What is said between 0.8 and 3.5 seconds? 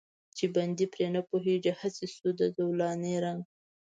پرې نه پوهېږي، هسې شو د زولانې رنګ.